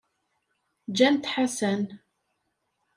[0.91, 1.81] Ǧǧant Ḥasan.